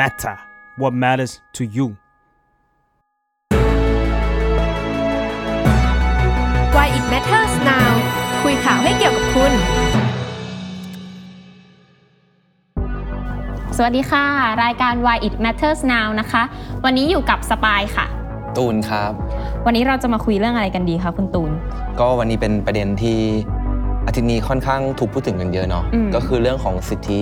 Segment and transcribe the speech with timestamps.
[0.00, 0.36] matter
[0.80, 1.86] what matters to you
[6.76, 7.90] Why it matters now
[8.42, 9.52] คุยข่าวให้เกี่ยวกับคุณ
[13.76, 14.24] สวัสดีค่ะ
[14.64, 16.42] รายการ Why It Matters Now นะคะ
[16.84, 18.06] วันนี้อยู่กับสปายค่ะ
[18.56, 19.12] ตูนครับ
[19.66, 21.50] วันนี้เราจะมาคุยเรื่องอะไรกันดีคะคุณตูน
[22.00, 23.18] ก็วันนี้เป็นประเด็นที่
[24.06, 27.20] อาทิตย์นี้ค่อนข้างถูกพูดถึงกันเยอะเนาะ อืม ก็คือเรื่องของสิทธิ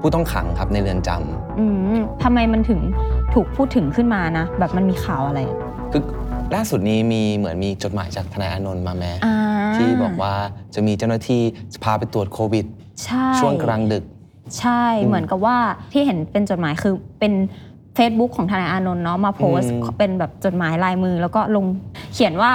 [0.00, 1.66] ผู้ต้องขังครับในเรือนจำอื
[1.96, 2.80] มทำไมมันถึง
[3.34, 5.40] ถูกพูดถึงขึ้นมานะ แบบมันมีข่าวอะไร
[5.92, 6.02] คือ
[6.54, 9.36] ล่าสุดนี้มีเหมือนมีจดหมายจากทนายอานนท์มาแม้อ่า
[9.76, 10.34] ที่บอกว่า
[10.74, 12.66] จะมีเจ้าหน้าที่จะพาไปตรวจโควิด
[13.04, 14.04] ใช่ ช่วงกลางดึก
[14.58, 15.56] ใช่อืมเหมือนกับว่า
[15.92, 17.32] ที่เห็นเป็นจดหมายคือเป็น
[17.96, 21.64] Facebook ของทนายอานนท์เนาะมาโพสต์อืม เป็นแบบจดหมายลายมือ แล้วก็ลง
[22.14, 22.52] เขียนว่า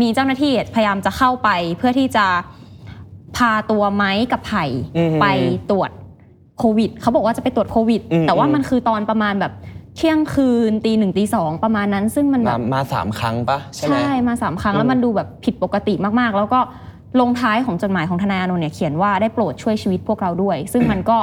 [0.00, 2.26] มีเจ้าหน้าที่พยายามจะเข้าไป เพื่อที่จะ
[3.36, 4.64] พาตัวไม้กับไผ่
[4.96, 5.26] อืม ไป
[5.70, 5.90] ตรวจ
[6.58, 9.52] โควิดเขาบอกว่าจะไปตรวจโควิดอืมแต่ว่าอืมมันคือตอนประมาณแบบ
[9.96, 16.60] เที่ยงคืนตีหนึ่งตีสองประมาณนั้น ซึ่งมันแบมาบมาสามครั้งปะใช่ไหมใช่มาสามครั้งอืมแล้วมันดูแบบผิดปกติมากๆ แล้วก็
[17.20, 21.18] ลงท้ายของจดหมายของทนายอานนท์เนี่ยเขียนว่าได้โปรดช่วยชีวิตพวกเราด้วย ซึ่งมันก็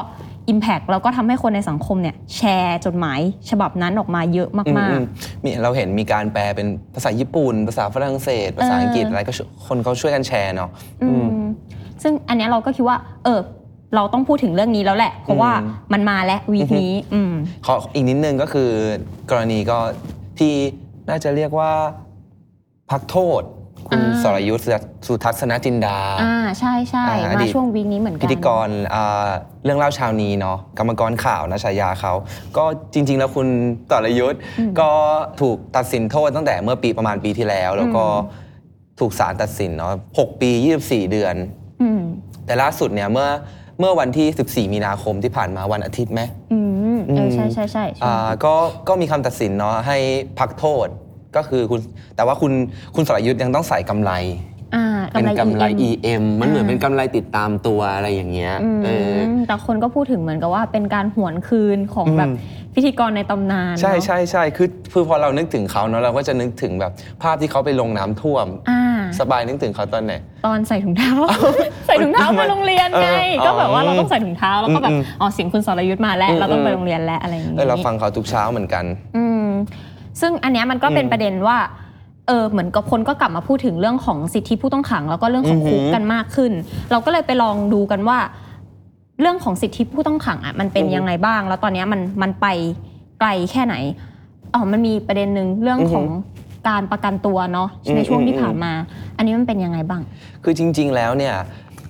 [0.54, 5.04] Impact แล้วก็ทำให้คนในสังคมเนี่ยแชร์จดหมายฉบับนั้นออกมาเยอะอืมมากอืม
[5.44, 11.26] มีเราเห็นมีการแปลเป็นภาษาญี่ปุ่น ภาษาฝรั่งเศส ภาษาอังกฤษเออออะไรก็ช่วยคนเขาช่วยกันแชร์เนาะๆอืม
[12.02, 13.40] ซึ่งอันเนี้ยเราก็คิดว่าเออ
[13.96, 17.34] เราต้องพูดถึงเรื่องนี้แล้วแหละ เพราะว่าอืมมันมาแล้ววีคนี้อืม
[17.66, 18.70] ขออีกนิดนึงก็คือ
[19.30, 19.78] กรณีก็
[20.40, 20.54] ที่
[21.10, 21.72] น่าจะเรียกว่า
[22.92, 23.44] พักโทษ
[23.88, 24.68] คุณอ่าสรยุทธ์
[25.08, 29.30] สุทัศนจินดาอ่าใช่ใช่อ่าอมาดีตช่วงวีคนี้เหมือนกัพิธีกรอ่า
[29.64, 32.14] เรื่องเล่าเชาวนี้เนาะกรรมกรข่าวนะฉายาเขา
[32.58, 33.48] ก็จริง ๆ แล้วคุณ
[33.92, 34.42] สรยุทธ์
[34.80, 34.90] ก็
[35.42, 38.06] ถูกตัดสินโทษตั้งแต่เมื่อปีประมาณปีที่แล้ว แล้วก็
[39.00, 40.52] ถูกศาลตัดสินเนาะ6ปี
[40.82, 41.36] 24 เดือน
[41.82, 42.02] อืม
[42.46, 43.28] แต่ล่าสุดเนี่ยเมื่อ
[43.80, 44.28] เมื่อวันที่
[44.68, 46.60] 14 มีนาคมที่ผ่านมาวันอาทิตย์ไหมอื
[46.96, 48.54] มเออใช่ใช่ใช่ใช่ อ่าก็
[48.88, 49.98] ก็มีคำตัดสินเนาะให้
[50.40, 50.88] พักโทษ
[51.36, 51.80] ก็คือคุณ
[52.16, 52.52] แต่ว่าคุณ
[52.96, 54.59] คุณสรยุทธ์ยังต้องใส่กำไรอ่า
[55.12, 62.32] เป็นกำไร EM EM มันเหมือนเป็นกำไรติดตามตัวอะไรอย่างเงี้ยอืมเออแต่คนก็พูดถึงเหมือนกับว่าเป็นการหวนคืนของอืมแบบ
[62.76, 68.82] พิธีกรในตำนาน ใช่เนอะใช่ใช่คือคือพอเรานึกถึงเขาเนาะเราก็จะนึกถึงแบบภาพที่เขาไปลงน้ำท่วมอ่า
[69.20, 70.14] สบายนึกถึงเขาตอนไหน
[70.46, 71.14] ตอนใส่ถุงเท้า
[71.88, 78.84] ใส่ถุงเท้าไปโรงเรียนไงเออก็แบบว่าเราต้องใส่ถุงเท้าแล้วก็แบบอืมอ๋อเสียงคุณสรยุทธ์มาแล้วอืมเราต้องไปอืมโรงเรียนแล้วอะไรอย่างนี้เออเราฟังเขาทุกเช้าเหมือนกัน
[79.18, 79.48] อืม
[80.22, 81.58] ซึ่งอันเนี้ยมันก็เป็นอืมประเด็นว่า
[82.30, 86.52] เออเหมือนกับคนก็กลับมาพูดถึงเรื่องของสิทธิผู้ต้องขัง แล้วก็เรื่องของอือหือคุกกันมากขึ้น
[86.92, 88.18] เราก็เลยไปลองดูกันว่า
[89.22, 92.48] เรื่องของสิทธิผู้ต้องขังอะมันเป็นอือหือยังไงบ้าง แล้วตอนเนี้ยมันมันไป
[93.20, 93.76] ไกลแค่ไหน
[94.54, 96.06] อ๋อมันมีประเด็นหนึ่งเรื่องอือหือของ
[96.70, 98.72] การประกันตัวเนาะอืมในช่วงที่อืมผ่านมา
[99.18, 100.02] อันนี้มันเป็นยังไงบ้าง
[100.44, 101.36] คือจริง ๆ แล้วเนี่ย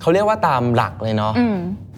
[0.00, 1.89] เขาเรียกว่าตามหลักเลยเนาะอืมอ่า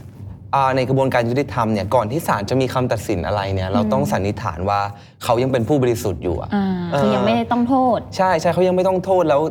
[0.76, 4.80] ในกระบวนการยุติธรรมเนี่ยก่อนที่ศาลจะมีคำตัดสินอะไรเนี่ยเราต้องสันนิษฐานว่า
[5.24, 6.66] เขายังเป็นผู้บริสุทธิ์อยู่อะอ่า
[6.98, 9.42] คือยังไม่ได้ต้องโทษ ใช่ใช่เขายังไม่ต้องโทษแล้ว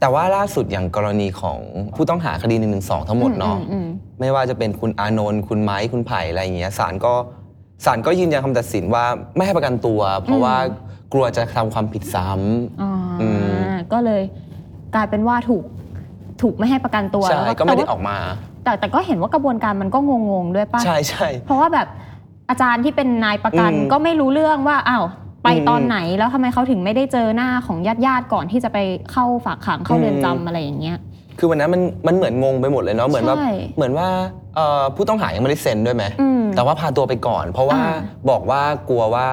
[0.00, 1.58] แต่ว่าล่าสุดอย่างกรณีของ
[1.96, 3.86] ผู้ต้องหาคดี1นึทั้งหมดเนาะอืมอืม
[4.20, 7.14] ไม่ว่าจะเป็นคุณอานนท์คุณไม้คุณไผ่อะไรอย่างเงี้ยศาลก็
[7.84, 9.04] ศาลก็ยืนยันคำตัดสินว่า
[9.36, 10.56] ไม่ให้ประกันตัว เพราะว่า
[11.12, 12.90] กลัวจะทำความผิดซ้ำอ๋อ
[13.22, 13.24] อ
[13.64, 14.22] มก็เลย
[14.94, 15.64] กลายเป็นว่าถูก
[16.42, 18.16] ถูกไม่ให้ประกันตัวใช่แล้วก็ไม่ได้แต่ว่าออกมา
[18.64, 19.98] แต่แต่ก็เห็นว่ากระบวนการมันก็
[20.30, 21.86] งงๆด้วยป่ะใช่ใช่เพราะว่าแบบ
[22.50, 25.04] อาจารย์ที่เป็นนายประกันอืมก็ไม่รู้เรื่องว่าอ้าว
[25.44, 28.78] ไปอืมตอนไหนแล้วทำไมเขาถึงไม่ได้เจอหน้าของญาติญาติๆก่อนที่จะไป
[29.12, 30.98] เข้าฝากขังเข้าอืมเรือนจำอะไรอย่างเงี้ย
[31.38, 34.08] คือวันนั้นมันมันเหมือนงงไปหมดเลยเนาะเหมือนว่าใช่เหมือนว่า
[34.56, 37.96] เอ่อผู้ต้องหายังไม่ได้เซ็นด้วยไหมอืมแต่ว่าพาตัวไปก่อน เพราะว่าอ่า
[38.30, 39.26] บอกว่ากลัวว่า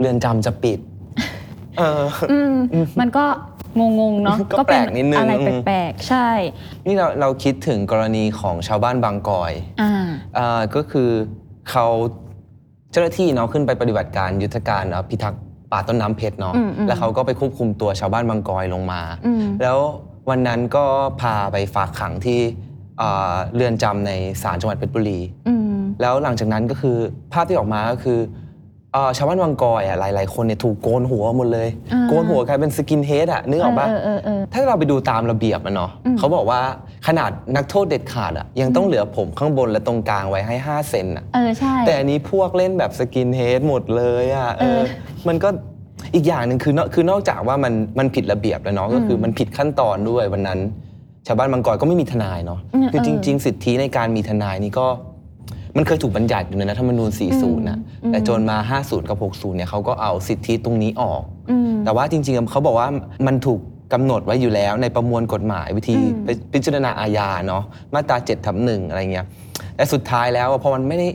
[0.00, 0.78] เรือนจำจะปิด
[1.78, 2.54] เอออืม
[3.00, 3.24] มันก็
[3.78, 3.82] ง
[4.12, 6.28] งๆเนาะก็แปลกนิดนึง อะไรอืมแปลกๆ ใช่
[6.86, 9.92] นี่เราเราคิดถึงกรณีของชาวบ้านบางกอยอ่า
[10.38, 11.10] อ่าก็คือ
[11.70, 11.86] เขา
[12.92, 15.42] เจ้าหน้าที่เนาะขึ้นไปปฏิบัติการยุทธการเนาะพิทักษ์
[15.72, 19.78] ป่าต้นน้ำเพชรเนาะอืมอืม แล้วเขาก็ไปควบคุมตัวชาวบ้านบางกอยลงมา อืมแล้ว
[20.30, 20.84] วันนั้นก็
[21.20, 22.40] พาไปฝากขังที่
[23.00, 26.96] อ่าเรือนจำในศาลจังหวัดเพชรบุรี อืม แล้วหลังจากนั้นก็คือ
[27.32, 28.18] ภาพที่ออกมาก็คือ
[28.96, 36.60] เอ่อชาวบ้านวังกอยอะหลายๆ คนเนี่ยถูกโกนหัวหมดเลย อ่า โกนหัวกลายเป็นสกินเฮดอะนึกออกปะ เออเออเออ ถ้าเราไปดูตามระเบียบมันเนาะอืม เขาบอกว่า
[37.06, 44.82] ขนาดนักโทษเด็ดขาดอะยังต้องเหลือผมข้างบนและตรงกลางไว้ให้ 5 เซนอะเออใช่ แต่อันนี้พวกเล่นแบบสกินเฮดหมดเลยอะเอเอออ
[45.28, 45.48] มันก็
[46.14, 50.58] อีกอย่างหนึ่งคือนอกคือนอกจากว่ามันมันผิดระเบียบแล้วเนาะก็คือมมันผิดขั้นตอนด้วยวันนั้น
[51.26, 54.86] ชาวบ้านบางกอยก็ไม่มีทนายเนาะอืมคือเอจอริง ๆ สิทธิในการมีทนายนี่ก็
[55.76, 62.88] มันเคยถูกบัญญัติอยู่ในรัฐธรรมนูญ 40 นะอืมแต่จนมา 50 กับ 60 เนี่ยเขาก็เอาสิทธิตรงนี้ออกอืมแต่ว่าจริงๆ เขาบอกว่า
[63.26, 63.60] มันถูก
[63.92, 67.62] กำหนดไว้อยู่แล้วในประมวลกฎหมายวิธีอืมพิจารณาอาญาเนาะ
[67.94, 69.26] มาตรา7ทับหนึ่งอะไรเงี้ย
[69.76, 71.08] แต่สุดท้ายแล้วอะพอมันไม่ได้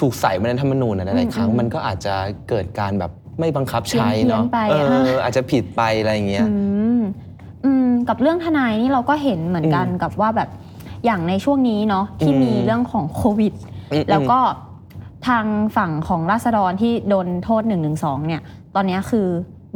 [0.00, 2.14] ถูกใส่ไว้ในธรรมนูญนะหลายๆครั้งอืมมันก็อาจจะ
[2.48, 6.54] เกิดการแบบไม่บังคับใช้เพี้ยเนาะนๆไปเออะออาจจะผิดไปอะไรอย่างเงี้ยอื
[6.98, 7.00] ม
[7.64, 10.48] อืมกับเรื่องทนายนี่เราก็เห็นเหมือนกันอืมกับว่าแบบ
[11.04, 13.79] อย่างในช่วงนี้เนาะที่อืมมีเรื่องของโควิดอืม
[14.10, 14.38] แล้วก็
[15.28, 15.44] ทาง
[15.76, 17.76] ฝั่งของราษฎรที่โดนโทษ1นึ
[18.26, 18.42] เนี่ย
[18.74, 19.28] ตอนเนี้ยคือ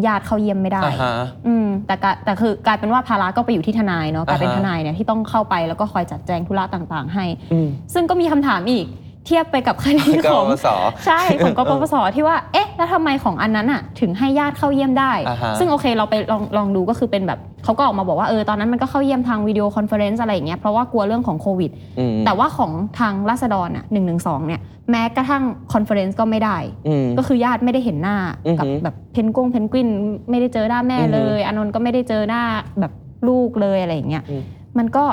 [0.06, 1.14] ญาติเข้าเยี่ยมไม่ได้อ่าฮะ
[1.46, 8.86] อืมแต่กะแต่คือกลายเป็นว่าภาระก็ไปอยู่ที่ทนายเนาะกลายเป็นอ่าทฮะนายเนี่ยที่ต้องเข้าไปแล้วก็คอยจัดแจงธุระต่าง ๆ ให้อืมซึ่งก็มีคำถามอีก
[9.26, 10.68] เทียบไปกับคดีกของปส
[11.06, 24.60] ใช่ของกปปสที่ว่าเอ๊ะแล้วทำไมของอันนั้นอะถึงให้ญาติเข้าเยี่ยมได้อ่าฮะซึ่งโอเคเราไปลองลองดูก็คือเป็นแบบเขาก็ออกมาบอกว่าเออตอนนั้นมันก็เข้าเยี่ยมทาง video conference อะไรอย่างเงี้ยเพราะว่ากลัวเรื่องของโควิดอืมแต่ว่าของทางราษฎรอะหนึ่งหนึ่งสองเนี่ย
[24.90, 25.42] แม้กระทั่ง
[25.72, 26.56] conference ก็ไม่ได้
[26.88, 28.16] อืมก็คือญาติไม่ได้เห็นหน้า
[28.46, 29.88] อือหือกับแบบเพนกงเพนกวิน
[30.30, 32.42] ไม่ได้เจอหน้าแม่อือหืเลอยอานนท์ก็ไม่ได้เจอหน้า
[32.80, 32.92] แบบ
[33.28, 34.42] ลูกเลยอะไรอย่างเงี้ยอืม
[34.78, 35.04] มันก็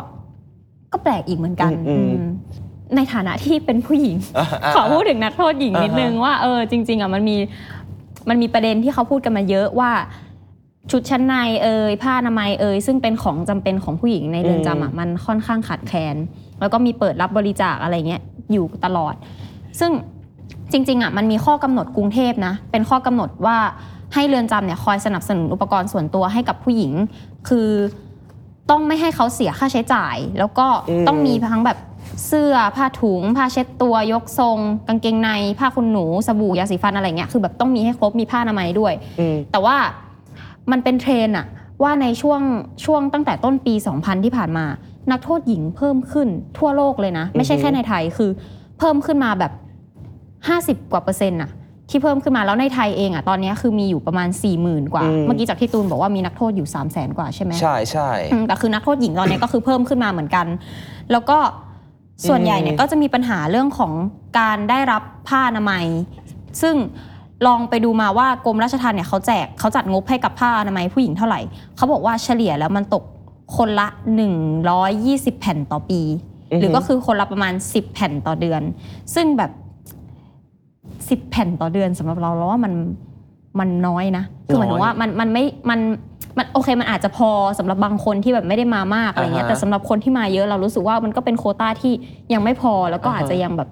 [0.94, 2.31] ก็แปลกอีกเหมือนกันอืมอืมอืม
[2.96, 7.38] ในฐานะที่เป็นผู้หญิงอ่าาขอพูดถึงนักโทษหญิงนิดนึงอ่าฮะว่าเออจริง ๆอะมันมี
[8.30, 9.92] มันมีประเด็นที่เขาพูดกันมาเยอะว่า
[10.92, 16.16] ชุดชั้นในเอ่ยผ้าอนามัยเอ่ยซึ่งเป็นของจำเป็นของผู้หญิงในเรือนจำอะมันค่อนข้างขาดแคลน
[16.60, 18.22] แล้วก็มีเปิดรับบริจาคอะไรเงี้ย
[18.52, 19.14] อยู่ตลอด
[19.80, 19.92] ซึ่ง
[20.72, 23.58] จริงๆอะมันมีข้อกำหนดกรุงเทพนะ เป็นข้อกำหนดว่า
[24.14, 26.94] ให้เรือนจำเนี่ยคอยสนับสนุนอุปกรณ์ส่วนตัวให้กับผู้หญิง
[27.50, 27.70] คือ
[28.70, 31.78] ต้องไม่ให้เขาเสียค่าใช้จ่าย แล้วก็อืมต้องมีทั้งแบบ
[32.28, 35.30] เสื้อผ้าถุง ผ้าเช็ดตัวยกทรง กางเกงใน
[35.60, 39.75] ผ้าขนหนูสบู่ยาสีฟันอะไรเงี้ยคือแบบต้องมีให้ครบมีผ้าอนามัยด้วย อืม แต่ว่า
[40.72, 41.46] มันเป็นเทรนอะ
[41.84, 42.42] ว่าในช่วง
[42.86, 44.66] ช่วงตั้งแต่ต้นปี 2000 ที่ผ่านมา
[45.12, 46.28] นักโทษหญิงเพิ่มขึ้น
[46.58, 48.30] ทั่วโลกเลยนะ ไม่ใช่อือฮึ แค่ในไทยคือ
[48.80, 49.52] เพิ่มขึ้นมาแบบ
[50.88, 51.52] 50 กว่าเปอร์เซ็นต์อะ
[51.90, 60.46] ที่เพิ่มขึ้นมาแล้วในไทยเองอะตอนนี้คือมีอยู่ประมาณ 4 0,000 กว่า เมื่อกี้จากที่ตูนบอกว่ามีนักโทษอยู่ 3 0 0 0 0 0 กว่าใช่ไหม ใช่ใช่ อืมแต่คือนักโทษหญิงตอนนี้ก็คือเพิ่มขึ้นมาเหมือนกัน
[61.12, 61.38] แล้วก็
[62.30, 63.92] ส่วนใหญ่เนี่ยก็จะมีปัญหาเรื่องของ
[64.40, 65.86] การได้รับผ้าอนามัย
[66.62, 66.76] ซึ่ง
[67.48, 71.40] ลองไปดูมาว่ากรมราชทัณฑ์เนี่ยเขาแจกเขาจัดงบให้กับผ้าอนามัยผู้หญิงเท่าไหร่
[71.76, 73.04] เขาบอกว่าเฉลี่ยแล้วมันตก
[73.56, 73.88] คนละ
[74.64, 76.02] 120 แผ่นต่อปี
[76.60, 78.62] หรือก็คือคนละประมาณ 10 แผ่นต่อเดือน
[79.16, 79.52] ซึ่งแบบ
[80.62, 82.74] 10 แผ่นต่อเดือนสำหรับเราเราว่ามัน
[83.60, 85.80] มันน้อยนะคือหมายถึงว่ามันมันไม่มัน
[86.38, 87.30] มันโอเคมันอาจจะพอ
[87.60, 91.94] สำหรับบางคนที่แบบไม่ได้มามากอะไรเงี้ยอ่าฮะแต่สำหรับคนที่มาเยอะเรารู้สึกว่ามันก็เป็นโควต้าที่
[92.33, 93.69] ยังไม่พอแล้วก็อ่าฮะอาจจะยังแบบ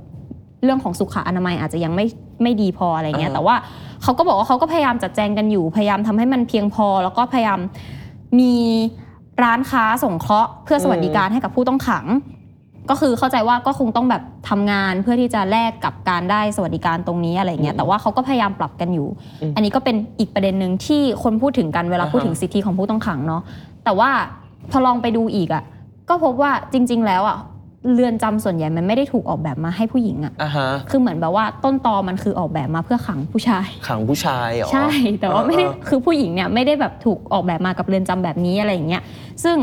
[0.64, 2.06] เรื่องของสุขอนามัยอาจจะยังไม่
[2.44, 3.56] ไม่ดีพออะไรเงี้ยอ่าฮะแต่ว่า
[4.04, 7.60] เขาก็บอกว่าเขาก็พยายามจัดแจงกันอยู่ พยายามทำให้มันเพียงพอ แล้วก็พยายาม
[8.40, 8.54] มี
[9.44, 12.06] ร้านค้าส่งเคราะห์เพื่อสวัสดิการให้กับผู้ต้องขัง
[12.90, 19.08] ก็คือเข้าใจว่าก็คงต้องแบบทำงานเพื่อที่จะแลกกับการได้สวัสดิการตรงนี้อะไรเงี้ยแต่ว่าเขาก็พยายามปรับกันอยู่
[19.56, 23.42] อันนี้ก็เป็นอีกประเด็นหนึ่งที่คนพูดถึงกันเวลาอ่าฮะ พูดถึงสิทธิของผู้ต้องขังเนาะ
[23.86, 24.10] แต่ว่า
[24.72, 25.64] พอลองไปดูอีกอะ
[26.10, 27.38] ก็พบว่าจริง ๆ แล้วอะ
[27.94, 34.88] เรือนจำส่วนใหญ่มันไม่ได้ถูกออกแบบมาให้ผู้หญิงอะอ่าฮะคือเหมือนแบบว่าต้นตอมันคือออกแบบมาเพื่อขังผู้ชาย ขังผู้ชายเหรอ ใช่
[35.20, 39.04] แต่ว่าไม่ได้เออคือผู้หญิงเนี่ยไม่ได้แบบถูกออกแบบมากับเรือนจำแบบนี้อะไรอย่างเงี้ย
[39.44, 39.58] ซึ่ง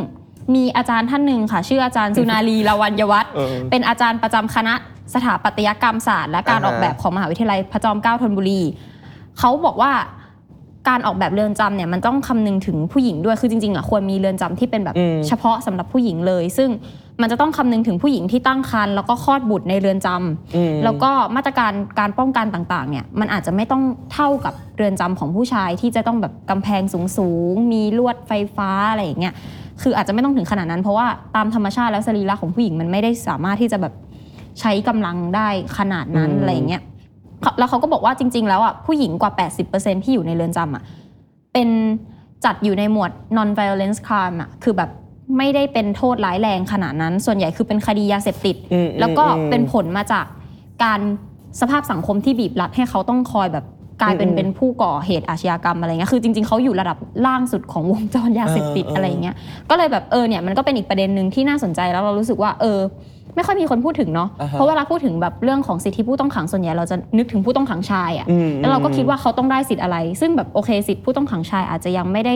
[0.54, 4.74] มีอาจารย์ท่านหนึ่งค่ะ ชื่ออาจารย์สุนารีลาวัญยวัฒน์เออเป็นอาจารย์ประจำคณะ
[5.14, 8.60] สถาปัตยกรรมศาสตร์และการอ่าฮะออกแบบของมหาวิทยาลัยพระจอมเกล้าธนบุรี
[9.38, 9.92] เขาบอกว่า
[10.88, 16.70] การออกแบบเรือนจำเนี่ยมันต้องคำนึงถึงผู้หญิงด้วยคือจริงๆอะควรมีเรือนจำที่เป็นแบบอืมเฉพาะสำหรับผู้หญิงเลย ซึ่ง
[17.20, 23.82] มันจะต้องคำนึงถึงผู้หญิงที่ตั้งครรภ์แล้วก็คลอดบุตรในเรือนจำอืมแล้วก็มาตรการการป้องกันต่างๆเนี่ยมันอาจจะไม่ต้อง
[24.12, 26.82] เท่ากับเรือนจำของผู้ชายที่จะต้องแบบกำแพง
[27.18, 29.34] สูงๆมีลวดไฟฟ้าอะไรอย่างเงี้ย
[29.82, 31.06] คืออาจจะไม่ต้องถึงขนาดนั้น เพราะว่า
[31.36, 33.94] ตามธรรมชาติแล้วสรีระของผู้หญิงมันไม่ได้สามารถที่จะแบบ
[34.60, 36.82] ใช้กำลังได้ขนาดนั้นอืมอะไรอย่างเงี้ย
[37.42, 39.32] เขาแล้วเขาก็บอกว่าจริง ๆ แล้วอะผู้หญิงกว่า
[39.68, 40.82] 80%ที่อยู่ในเรือนจำอะ
[41.52, 41.68] เป็น
[42.44, 44.90] จัดอยู่ในหมวด non violence crime อะคือแบบ
[45.38, 50.26] ไม่ได้เป็นโทษร้ายแรงขนาดนั้น ส่วนใหญ่คือเป็นคดียาเสพติดอืมแล้วก็อืมเป็นผลมาจาก
[50.84, 51.00] การ
[51.60, 53.64] สภาพสังคมที่บีบรัดให้เขาต้องคอยแบบ
[54.02, 59.34] กลายเป็นอืมเป็นผู้ก่อเหตุอาชญากรรมอะไรเงี้ยคือจริงๆเขาอยู่ระดับล่างสุดของวงจรยาเสพติดเออเออออะไรเงี้ย
[59.70, 62.78] ก็เลยแบบเออเนี่ยมันก็เป็นอีกประเด็นหนึ่งที่น่าสนใจแล้วเรารู้สึกว่าเออ
[63.34, 72.34] ไม่ค่อยมีคนพูดถึงเนาะอ่าฮะเพราะเวลาพูดถึงแบบเรื่องของสิทธิผู้ต้องขังส่วนใหญ่เราจะนึกถึงผู้ต้องขังชายอะอืมแล้วเราก็คิดว่าเขาต้องได้สิทธิ์อะไร ซึ่งแบบโอเคสิทธิผู้ต้องขังชายอาจจะยังไม่ได้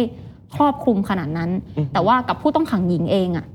[0.56, 1.50] ครอบคลุมขนาดนั้น
[1.92, 3.46] แต่ว่ากับผู้ต้องขังหญิงเองอะ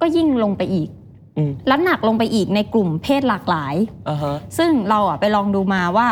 [0.00, 0.88] ก็ยิ่งลงไปอีก
[1.36, 3.74] อืมและหนักลงไปอีกในกลุ่มเพศหลากหลาย
[4.08, 6.08] อ่าฮะซึ่งเราอะไปลองดูมาว่า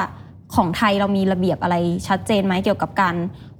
[0.54, 1.76] ของไทยเรามีระเบียบอะไร
[2.08, 3.14] ชัดเจนไหมเกี่ยวกับการ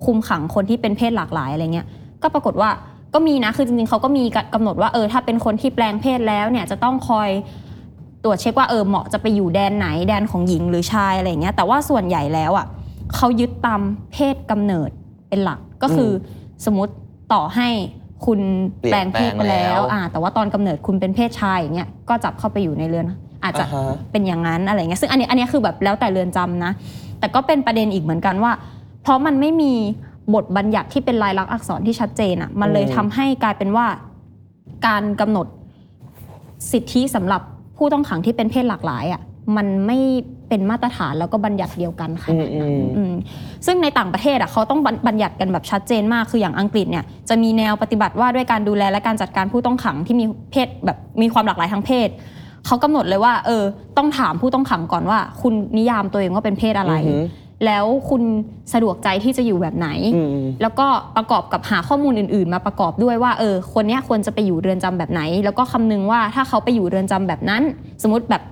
[0.05, 1.87] คุมขังคนที่เป็นเพศหลากหลายอะไรเงี้ย
[2.23, 2.71] ก็ปรากฏว่า
[3.15, 7.31] ก็มีนะคือจริงๆเขาก็มีกำหนดว่าเออถ้าเป็นคนที่แปลงเพศแล้วเนี่ยจะต้องคอย
[8.25, 12.67] ตรวจเช็คว่าเออเหมาะจะไปอยู่แดนไหนแดนของหญิงหรือชายอะไรเงี้ยแต่ว่าส่วนใหญ่แล้วอะ
[13.15, 13.81] เขายึดตาม
[14.13, 14.91] เพศกำเนิด
[15.29, 16.11] เป็นหลักก็คือ
[16.65, 16.93] สมมติ
[17.33, 17.69] ต่อให้
[18.27, 18.41] คุณ
[18.91, 23.07] แปลงเพศไปแล้วแปลงแล้วอ่าแต่ว่าตอนกำเนิดคุณเป็นเพศชายอย่างเงี้ยก็จับเข้าไปอยู่ในเรือน
[23.45, 26.73] อาจจะอ่าฮะเป็นอย่างนั้นอะไรเงี้ยซึ่งอันนี้อันนี้คือแบบแล้วแต่เรือนจำนะ
[27.21, 28.53] แต่ก็เป็นประเด็นอีกเหมือนกันว่า
[29.03, 29.73] เพราะมันไม่มี
[30.35, 33.87] บทบัญญัติที่เป็นลายลักษณ์อักษรที่ชัดเจนอะ่ะมันเลยอืมทำให้กลายเป็นว่า
[34.87, 35.47] การกำหนด
[36.73, 37.43] สิทธิสำหรับ
[37.77, 39.21] ผู้ต้องขังที่เป็นเพศหลากหลายอะ่ะ
[39.57, 39.99] มันไม่
[40.49, 43.15] เป็นมาตรฐานแล้วก็บัญญัติเดียวกันค่ะอืมอืมอืม
[43.67, 52.09] ซึ่งในต่างประเทศอะเขาต้องบัญบัญญัติกันแบบชัดเจนมากคืออย่างอังกฤษเนี่ยจะมีแนวปฏิบัติว่าด้วยการดูแลและการจัดการผู้ต้องขังที่มีเพศแบบมีความหลากหลายทางเพศ
[52.67, 53.63] เขากำหนดเลยว่า เออ
[53.97, 57.25] ต้องถามผู้ต้องขังก่อนว่า คุณนิยามตัวเองว่าเป็นเพศอะไรอือหือ
[57.67, 58.23] แล้วคุณ
[58.73, 67.63] สะดวกใจที่จะอยู่แบบไหนอืมแล้วก็ประกอบกับหาข้อมูลอื่น ๆ มาประกอบด้วยว่าเออคนเนี้ยควรจะไปอยู่เรือนจำแบบไหน แล้วก็คำนึงว่าถ้าเขาไปอยู่เรือนจำแบบนั้น
[68.03, 68.43] สมมติแบบ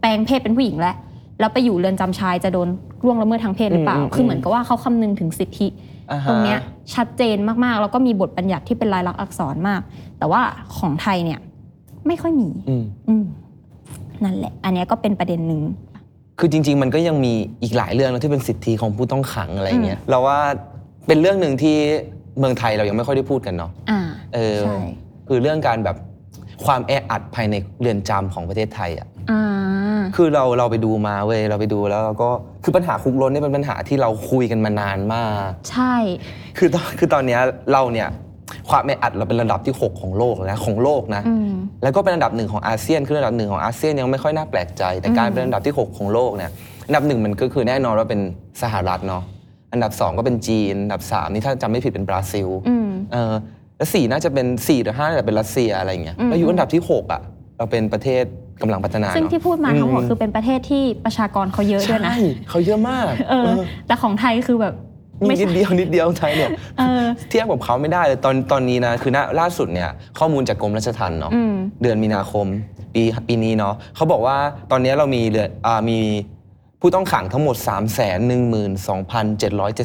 [0.00, 0.96] แปลงเพศเป็นผู้หญิงแล้ว
[1.40, 2.68] แล้วไปอยู่เรือนจำชายจะโดน
[3.04, 5.68] ล่วงละเมิดทางเพศหรือเปล่าอืมอืมคือเหมือนกับว่าเขาคำนึงถึงสิทธิ
[6.12, 6.58] อ่าฮะตรงเนี้ย
[6.94, 9.80] ชัดเจนมากๆ แล้วก็มีบทบัญญัติที่เป็นลายลักษณ์อักษรมาก
[10.18, 10.40] แต่ว่า
[10.78, 11.40] ของไทยเนี่ย
[12.06, 13.24] ไม่ค่อยมีอืมอืม
[14.24, 15.62] นั่นแหละ อันเนี้ยก็เป็นประเด็นหนึ่ง
[16.38, 20.38] คือจริง ๆ มันก็ยังมีอีกหลายเรื่องนะที่เป็นสิทธิของผู้ต้องขังอะไรเงี้ยเราว่า
[21.06, 21.76] เป็นเรื่องหนึ่งที่
[22.38, 24.00] เมืองไทยเรายังไม่ค่อยได้พูดกันเนาะอ่า
[24.34, 24.76] เออใช่
[25.28, 25.96] คือเรื่องการแบบ
[26.64, 32.30] ความแออัดภายในเรือนจำของประเทศไทยอะ อ่าคือเราเราไปดูมาเว้ยเราไปดูแล้วเราก็
[32.64, 35.94] คือปัญหาคุกล้นเนี่ยเป็นปัญหาที่เราคุยกันมานานมาก ใช่
[36.58, 37.40] คือตอนคือตอนเนี้ย
[37.72, 38.08] เราเนี่ย
[38.68, 46.50] ความแออัดเราเป็นระดับที่ 6 ของโลกเลยนะของโลกนะอืมแล้วก็เป็นอันดับหนึ่งของอาเซียนคืออันดับหนึ่งของอาเซียนยังไม่ค่อยน่าแปลกใจ แต่การเป็นอันดับที่ 6 ของโลกเนี่ย
[46.86, 48.20] อันดับหนึ่งมันก็คือแน่นอนว่าเป็น
[48.62, 49.22] สหรัฐเนาะ
[49.72, 53.34] อันดับ 2 ก็เป็นจีนอันดับ 3 นี่ถ้าจำไม่ผิดเป็นบราซิลอืมเออ
[53.76, 57.20] แล้วสี่น่าจะเป็น4หรือ5น่าจะเป็นรัสเซียอะไรเงี้ยอืมแล้วอยู่อันดับที่ 6 อะ
[57.56, 58.24] เราเป็นประเทศ
[58.62, 63.50] กำลังพัฒนาซึ่งเนาะที่พูดมาทั้งหมดคือเป็นประเทศที่ประชากรเขาเยอะด้วยนะใช่เขาเยอะมากเออ
[63.86, 72.46] แต่ของไทยคือแบบมีไม่ นิใช่ดเดียวนิดเดียวไทยเนี่ยเออเทียบกับเขาไม่ได้เลยตอนตอนนี้นะคือณล่าสุดเนี่ยข้อมูลจากกรมราชทัณฑ์เนาะอืมเดือนมีนาคม
[72.94, 74.36] ปีปีนี้เนาะเขาบอกว่า
[74.70, 75.98] ตอนนี้เรามีเรือนอ่ามี
[76.80, 77.98] ผู้ต้องขังทั้งหมด 3 1
[78.86, 79.42] 2 7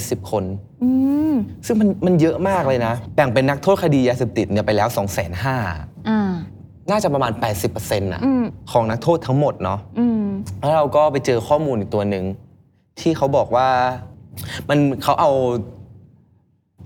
[0.09, 0.43] 7 0 คน
[0.83, 0.89] อื
[1.31, 1.33] ม
[1.65, 5.45] ซึ่งมันมันเยอะมากเลยนะ แบ่งเป็นนักโทษคดียาเสพติดเนี่ยไปแล้ว 2 5 0 0 0 0
[6.09, 6.29] อ่า
[6.89, 7.31] น่าจะประมาณ
[7.67, 10.23] 80%นะอืมของนักโทษทั้งหมดเนาะอืม
[10.59, 12.25] แล้วเราก็ไปเจอข้อมูลอีกตัวหนึ่ง
[12.99, 13.69] ที่เขาบอกว่า
[14.69, 15.31] มันเขาเอา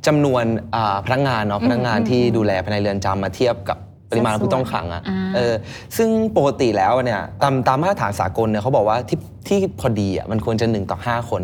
[0.08, 0.44] จำนวน
[0.76, 3.78] อ่าพนักงานเนาะอืมพนักงานอืมที่ดูแลภายในเรือนจำมาเทียบกับ
[4.10, 5.54] ปริมาณสัดส่วนผู้ต้องขังอะอ่า เออ
[5.98, 11.42] ซึ่งปกติแล้วเนี่ยตามตามมาตรฐานสากลเนี่ยเขาบอกว่าที่ที่พอดีอะมันควรจะหนึ่งต่อห้าคน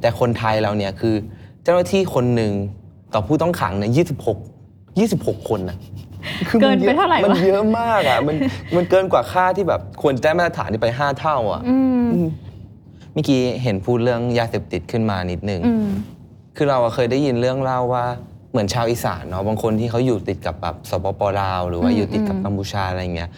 [0.00, 1.14] แต่คนไทยเราเนี่ยคือ
[1.64, 2.52] เจ้าหน้าที่คนหนึ่ง
[3.14, 4.38] ต่อผู้ต้องขังเนี่ยยี่สิบหก
[4.98, 5.76] ยี่สิบหกคนนะ
[6.48, 8.36] คือมัเกินไปยอะเท่าไหร่วะ มันเยอะมากอะมัน
[8.76, 15.86] มันเกินกว่าค่าที่แบบควรจะได้มาตรฐานนี่ไปห้าเท่าอะอืมเมื่อกี้เห็นพูดเรื่องยาเสพติดขึ้นมานิดนึง อืม
[16.56, 18.04] คือเราอะเคยได้ยินเรื่องเล่าว่า
[18.50, 23.30] เหมือนชาวอีสานเนาะบางคนที่เขาอยู่ติดกับแบบสปปลาว หรือว่าอืมอยู่ติดกับอืม กัมพูชาอะไรเงี้ย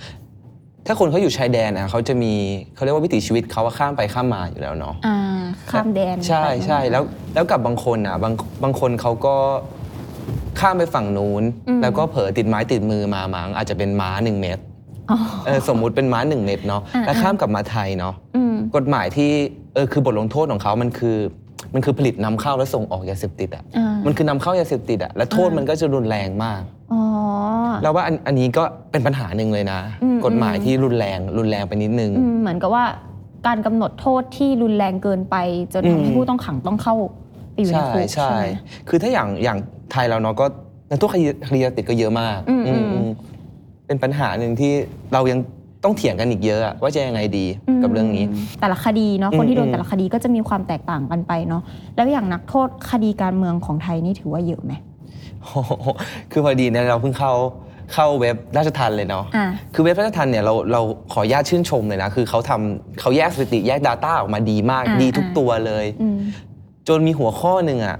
[0.86, 2.32] ถ้าคนเขาอยู่ชายแดนอะเขาจะมี
[2.74, 5.18] เขาเรียกว่าวิถีชีวิตเขาว่าข้ามไปข้ามมาอยู่แล้วเนาะ อ่า
[5.70, 7.02] ข้ามแดนใช่ไปใช่แล้ว
[7.34, 9.36] แล้วกับบางคนอะบางบางคนเขาก็
[10.60, 14.58] ข้ามไปฝั่งนู้นอืมแล้วก็เผลอติดไม้ติดมือมามั้งอาจจะเป็นม้าหนึ่งเม็ด
[15.10, 19.30] อ๋อ เออสมมุติเป็นม้าหนึ่งเม็ดเนาะอ่า แล้วข้ามกลับมาไทยเนาะอืม กฎหมายที่
[19.74, 21.16] เออคือบทลงโทษของเขามันคือ
[21.74, 26.62] มันคือผลิตนำเข้าและส่งออกยาเสพติดอะอ่ามัมันคือนำเข้ายาเสพติดอะและโทษอ่ามัมันก็จะรุนแรงมาก
[26.92, 27.02] อ๋อ
[27.82, 32.84] แล้วว่าอันอันนี้ก็เป็นปัญหาหนึ่งเลยนะอืมกฎหมายที่รุนแรงรุนแรงไปนิดนึงอืมเหมือนกับว่า
[33.46, 35.36] การกำหนดโทษที่รุนแรงเกินไป
[35.72, 36.94] จนอืมทำให้ผู้ต้องขังต้องเข้า
[37.52, 38.46] ไปอยู่ในใช่คุกใช่ใช่ไหม
[38.88, 39.58] คือถ้าอย่างอย่าง
[39.92, 40.46] ไทยเราเนาะก็
[40.90, 43.08] นักโทษคดีคดียาเสพติดก็เยอะมากอืมอืมอืมอืม
[43.86, 44.72] เป็นปัญหาหนึ่งที่
[45.12, 45.38] เรายัง
[45.84, 47.46] ต้องเถียงกันอีกเยอะอะว่าจะยังไงดี
[47.82, 51.62] กับเรื่องนี้มแต่ละคดีเนาะอืมคนที่โดนอืมแต่ละคดีก็จะมีความแตกต่างกันไปเนาะ
[51.96, 54.72] แล้วอย่างนักโทษคดีการเมืองของไทยนี่ถือว่าเยอะไหม
[55.42, 55.72] โอ้โห
[56.32, 57.32] คือพอดีเนี่ยเราเพิ่งเข้า
[57.92, 60.80] เข้าเว็บราชทันเลยเนาะอ่าคือเว็บราชทันเนี่ยเราเรา
[61.12, 66.18] ขออนุญาตชื่นชมเลยนะ คือเขาทำเขาแยกสถิติแยก Data ออกมาดีมากอ่าดีทุกอ่าตัวเลยอืม
[66.88, 67.96] จนมีหัวข้อหนึ่งอะ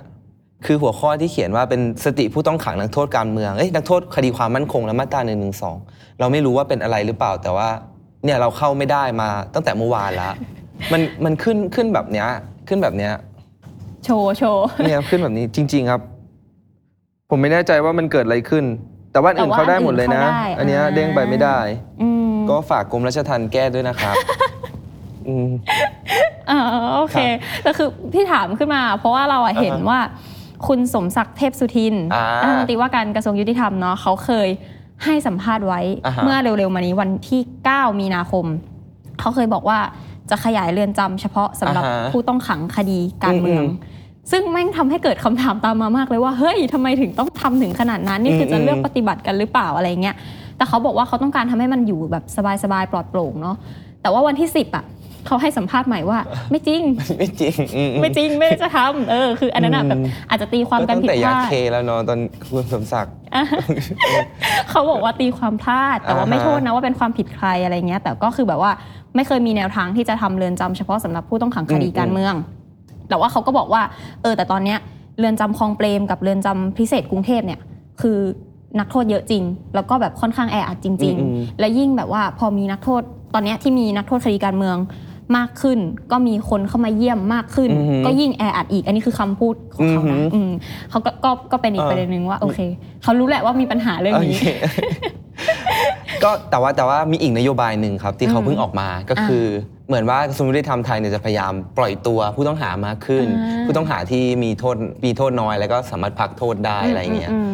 [0.64, 5.76] คือหัวข้อที่เขียนว่าเป็นสติผู้ต้องขังนักโทษการเมืองเอ้ยนักโทษคดีความมั่นคงและมาตราหนึ่งหนึ่งสอง
[6.20, 7.68] เราไม่รู้ว่าเป็นอะไรหรือเปล่าแต่ว่า
[8.24, 10.30] เนี่ยเราเข้าไม่ได้มาตั้งแต่เมื่อวานละ
[10.92, 12.28] มันมันขึ้นขึ้นแบบเนี้ย
[12.68, 13.12] ขึ้นแบบเนี้ย
[14.04, 16.00] โชว์โชว์เนี่ยขึ้นแบบนี้จริง ๆครับ
[17.30, 18.64] ผมไม่แน่ใจว่ามันเกิดอะไรขึ้น
[19.12, 21.58] แต่ว่าอันอื่นแต่ว่าเขาได้หมดเลยนะ อันอื่นเข้าได้อันเนี้ยอ่าเด้งไปไม่ได้
[22.02, 24.16] อืมก็ฝากกรมราชทัณฑ์แก้ด้วยนะครับ
[25.28, 25.48] อืม
[26.50, 26.60] อ่า
[26.96, 27.18] โอเค
[27.62, 30.00] แต่คือพี่ถามขึ้นมา เพราะว่าเราอะเห็นอ่าฮะว่า
[30.66, 34.48] คุณสมศักดิ์เทพสุทินอ่ารัฐมนตรีว่าการกระทรวงยุติธรรมเนาะเขาเคย
[35.04, 37.40] ให้สัมภาษณ์ไว้อ่าฮะ เมื่อเร็วๆมานี้วันที่
[37.70, 38.44] 9 มีนาคม
[39.20, 39.78] เขาเคยบอกว่า
[40.30, 44.00] จะขยายเรือนจำเฉพาะสำหรับอ่าฮะผู้ต้องขังคดีการเมือง อืม
[44.30, 50.16] ซึ่งแม่งทำให้เกิดคำถามตามมามากเลยว่าเฮ้ยทำไมถึงต้องทำถึงขนาดนั้นนี่คือจะอืมเลือกปฏิบัติกันหรือเปล่าอะไรเงี้ย
[50.56, 52.24] แต่เขาบอกว่าเขาต้องการทำให้มันอยู่แบบ
[52.62, 53.56] สบายๆปลอดโปร่งเนาะ
[54.02, 54.84] แต่ว่าวันที่สิบอะ
[55.26, 56.18] เขาให้สัมภาษณ์ใหม่ว่า
[56.50, 56.82] ไม่จริง
[57.18, 59.98] ไม่จริงอือืไม่จริงไม่ได้จะทำเออคืออันนั้นอะแบบ
[60.30, 62.18] อาจจะตีความก็กันตั้งผิดแต่พยาลาดเคแล้วเนาะตอน
[62.50, 63.14] คุณสมศักดิ์
[64.70, 68.72] เขาบอกว่าตีความพลาด แต่ว่าอ่าฮะ ไม่โทษนะว่าเป็นความผิดใครอะไรเงี้ย แต่ก็คือแบบว่า
[69.16, 72.34] ไม่เคยมีแนวทางที่จะทำเรือนจำเฉพาะสำหรับผู้ต้องขังคดีการเมือง
[73.08, 73.82] แต่ว่าเขาก็บอกว่า
[74.22, 74.78] เออ แต่ตอนเนี้ย
[75.18, 77.60] เรือนจำคลองเปรมกับเรือนจำพิเศษกรุงเทพเนี่ย
[78.00, 78.18] คือ
[78.78, 79.42] นักโทษเยอะจริง
[79.74, 83.02] แล้วก็แบบค่อนข้างแออัดจริง อืมๆ และยิ่งแบบว่าพอมีนักโทษ
[83.34, 84.76] ตอนเนี้ยที่มีนักโทษคดีการเมือง
[85.36, 85.78] มากขึ้น
[86.12, 90.50] ก็มีคนเข้ามาเยี่ยมมากขึ้น อือหือก็ยิ่งแออัดอีก อันนี้คือคำพูดของเขาอือหืนะออืม
[90.90, 92.60] เขาก็ก็ก็เป็นอีกเออ ประเด็นหนึ่งว่าโอเค
[93.02, 94.46] เขารู้แหละว่ามีปัญหาเรื่องนี้โเค
[96.24, 99.44] ก็แต่ว่าแต่ว่ามีอีกนโยบายหนึ่งครับ ที่เขาอืมเพิ่งออกมาก็คือ
[99.88, 107.52] เหมือนว่ากระทรวงยุติธรรมไทยเนี่ยจะพยายามปล่อยตัวผู้ต้องหามากขึ้น อ่า ผู้ต้องหาที่มีโทษมีโทษน้อยแล้วก็สามารถพักโทษได้อะไรเงี้ยอืม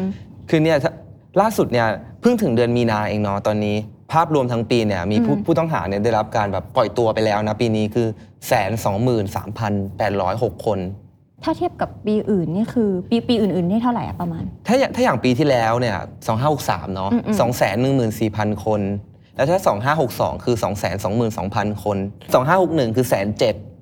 [0.50, 0.92] คือเนี่ยถ้า
[1.40, 1.86] ล่าสุดเนี่ย
[2.20, 3.76] เพิ่งถึงเดือนมีนาเองเนาะตอนนี้
[4.12, 8.06] ภาพรวมทั้งปีเนี่ยมีผู้อืมผู้ต้องหาเนี่ยได้รับการแบบปล่อยตัวไปแล้วนะปีนี้คือ
[8.48, 10.78] แสนสองหมื่นสามพันแปดร้อยหกคน
[11.44, 15.96] ถ้าเทียบกับปีอื่นนี่คือปีปีอื่นๆนี่เท่าไหร่อะประมาณ ถ้าอย่างถ้าอย่างปีที่แล้วเนี่ย
[16.26, 18.80] สองห้าหกสามเนาะอืมอืมสองแสนหนึ่งหมื่นสี่พันคน
[19.36, 21.98] แล้วถ้าสองห้าหกสองคือสองแสนสองหมื่นสองพันคน
[22.34, 23.77] สองห้าหกหนึ่งคือแสนเจ็ดอืม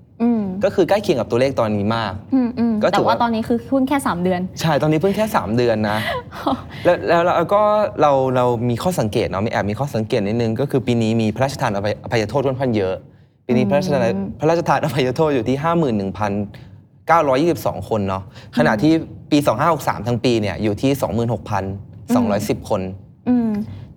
[0.64, 5.98] ก็คือใกล้เคียงกับตัวเลขตอนนี้มาก อืมอืมก็ถืแต่อว่า ว่าตอนนี้คือเพิ่งแค่ 3 เดือน ใช่ตอนนี้เพิ่งแค่ 3 เดือนนะ
[6.84, 7.62] แล้วแล้วแล้วก็
[8.00, 12.94] เราเรามีข้อสังเกตเนาะมีแอบมีข้อสังเกตนิดนึง ก็คือปีนี้มีพระราชทานอภัยอภัยโทษค่อนข้างเยอะ
[13.46, 15.56] ปีนี้พระราชทานอืม พระราชทานอภัยโทษอยู่ที่
[17.82, 18.22] 51,922 คนเนาะ
[18.58, 18.92] ขณะที่
[19.30, 19.38] ปี
[19.72, 20.90] 2563 ทั้งปีเนี่ยอยู่ที่
[22.58, 22.80] 26,210 คน
[23.28, 23.50] อืม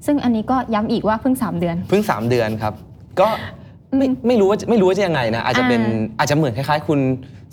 [0.05, 2.73] ซึ่งอันนี้ก็ย้ำอีกว่าเพิ่ง 3 เดือน เพิ่ง 3 เดือนครับ
[3.19, 3.29] ก็
[3.97, 6.99] ไม่ไม่รู้ว่าไม่รู้ว่าจะยังไงนะ อาจจะเป็นอ่าอาจจะเหมือนคล้ายๆ คุณ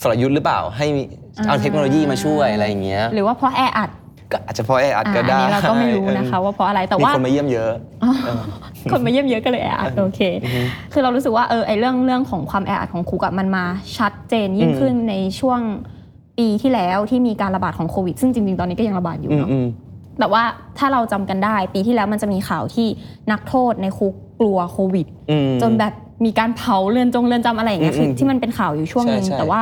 [0.03, 0.87] สรยุทธ์หรือเปล่า ให้
[1.35, 3.91] เอาอ่าเทคโนโลยีมาช่วยอะไรอย่างเงี้ยหรือว่าเพราะแออัด
[4.33, 7.71] ก็อาจจะเพราะแออัดอ่าก็อันได้นี้เราก็ไม่รู้นะคะว่าเพราะอะไรแต่มีว่าคนมาเยี่ยมเยอะ
[8.05, 8.13] อ๋อ
[8.93, 10.61] คนมาเยี่ยมเยอะก็เลยแออัดโอเคอือฮึ
[10.93, 13.65] คือเรารู้สึกว่าเออไอเรื่องเรื่องของความแออัดของคุกอะมันมา
[13.99, 15.61] ชัดเจนยิ่งอืมขึ้นในช่วง
[16.39, 19.67] ปีที่แล้วที่มีการระบาดของโควิด ซึ่งจริงๆ ตอนนี้ก็ยังระบาดอยู่อืมเนาะอืม
[20.19, 20.43] แต่ว่า
[20.79, 22.87] ถ้าเราจำกันได้ปีที่แล้วมันจะมีข่าวที่
[23.33, 25.93] นักโทษในคุกกลัวโควิดอืมจนแบบ
[26.25, 29.61] มีการเผาเรือนจงเรือนจำอะไรอย่างเงี้ยอืมคืออืมที่มันเป็นข่าวอยู่ช่วงหนึ่งใช่ใช่ แต่ว่า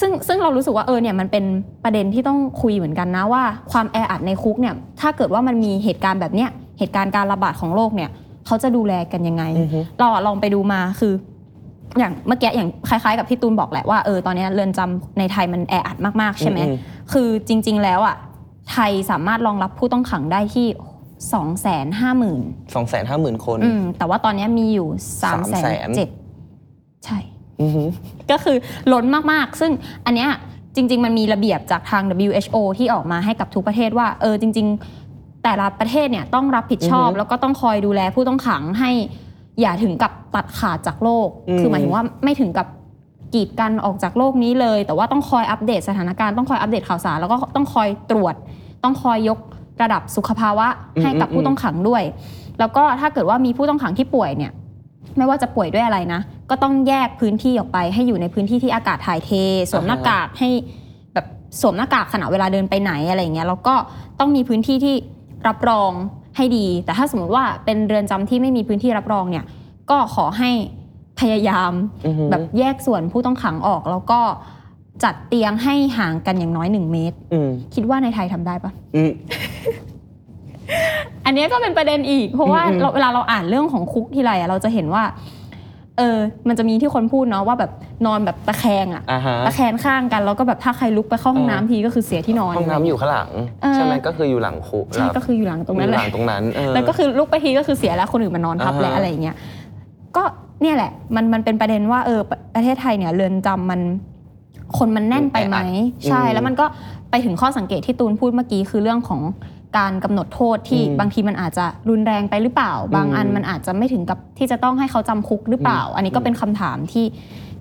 [0.00, 1.44] ซึ่งซึ่งเรารู้สึกว่าเออเนี่ยมันเป็น
[1.84, 8.10] ประเด็นที่ต้องคุยเหมือนกันนะว่าความแออัดในคุกเนี่ย ถ้าเกิดว่ามันมีเหตุการณ์แบบเนี้ยเหตุการณ์การระบาดของโรคเนี่ย
[8.46, 11.12] เขาจะดูแลกันยังไง อือฮึ เราอะลองไปดูมาคือ
[11.98, 16.76] อย่างเมื่อกี้อย่างคล้ายๆ กับที่ตูนบอกแหละว่าเออตอนเนี้ยเรือนจำในไทยมันแออัดมากๆใช่ไหม อืม
[17.12, 18.16] คือจริงๆแล้วอะ
[18.70, 20.66] ไทยสามารถรองรับผู้ต้องขังได้ที่
[21.24, 22.42] 2องแสนห้าหมื่น
[22.74, 27.18] สองแสนห้าหมื่นคน อืมแต่ว่าตอนนี้มีอยู่3ามแสนเจ็ด300,000ใช่
[27.60, 27.82] อือฮึ
[28.30, 28.56] ก็คือ
[28.92, 29.72] ล้นมาก ๆ ซึ่ง
[30.06, 30.30] อันเนี้ย
[30.76, 34.66] จริง ๆ มันมีระเบียบจากทาง WHO ที่ออกมาให้กับทุกประเทศว่า เออจริง
[35.04, 38.90] ๆ แต่ละประเทศเนี่ยต้องรับผิดชอบแล้วก็ต้องคอยดูแลผู้ต้องขังให้
[39.60, 42.66] อย่าถึงกับตัดขาดจากโลกคือหมายถึงว่าไม่ถึงกับ
[43.34, 48.34] กีดกันออกจากโลกนี้เลย แต่ว่าต้องคอยอัปเดตสถานการณ์ต้องคอยอัปเดตข่าวสารแล้วก็ต้องคอยตรวจ
[48.84, 49.38] ต้องคอยยก
[49.82, 50.66] ระดับสุขภาวะ
[51.02, 52.02] ให้กับผู้ต้องขังด้วย
[52.58, 54.52] แล้วก็ถ้าเกิดว่ามีผู้ต้องขังที่ป่วยเนี่ย
[55.16, 59.30] ไม่ว่าจะป่วยด้วยอะไรนะ ก็ต้องแยกพื้นที่ออกไป ให้อยู่ในพื้นที่ที่อากาศถ่ายเท
[59.70, 60.48] สวมหน้ากากให้
[61.14, 61.26] แบบ
[61.60, 63.74] สวมหน้ากากขณะเวลาเดินไปไหนอะไรอย่างเงี้ยแล้วก็
[64.20, 64.94] ต้องมีพื้นที่ที่
[65.48, 65.90] รับรอง
[66.36, 69.44] ให้ดี แต่ถ้าสมมติว่าเป็นเรือนจำที่ไม่มีพื้นที่รับรองเนี่ย
[69.90, 70.50] ก็ขอให้
[71.20, 71.72] พยายาม
[72.06, 74.20] อือฮึแบบแยกส่วนผู้ต้องขังออกแล้วก็
[75.04, 79.10] จัดเตียงให้ห่างกันอย่างน้อยหนึ่งเมตร อืมคิดว่าในไทยทำได้ปะ อืม
[81.26, 85.02] อันเนี้ยก็เป็นประเด็นอีก เพราะว่าอืมอืม เราเวลาเราอ่านเรื่องของคุกทีไรอะเราจะเห็นว่า
[85.98, 87.70] เออ มันจะมีที่คนพูดเนาะว่าแบบ
[88.06, 93.30] นอนแบบตะแคงอะอ่าฮะ ตะแคงข้างกัน แล้วก็แบบถ้าใครลุกไปเข้าห้องน้ำเออ ทีก็คือเสียที่นอน ห้องน้ำอยู่ข้างหลัง
[93.62, 99.36] เออ ใช่ไหมก็คืออยู่หลังคุใช่ก็คืออยู่หลังตรงนั้นอแหยู่ละหลังตรงนั้นเออ แล้วก็คือลุกไปทีก็คือเสียแล้วคนอื่นมานอนทับอ่าฮะและอะไรอย่างเงี้ย
[100.16, 100.22] ก็
[100.62, 102.20] เนี่ยแหละ มันมันเป็นประเด็นว่าเออ
[102.54, 103.80] ประเทศไทยเนี่ยเรือนจำมัน
[104.78, 105.56] คนมันแน่นไปไหม
[106.08, 106.66] ใช่แล้วมันก็
[107.10, 109.22] ไปถึงข้อสังเกตที่ตูนพูดเมื่อกี้คือเรื่องของ
[109.78, 117.06] การกำหนดโทษที่อืมบางทีมันอาจจะรุนแรงไปหรือเปล่า บางอันอืมมันอาจจะไม่ถึงกับที่จะต้องให้เขาจำคุกหรือเปล่า อันนี้ก็เป็นคำถามที่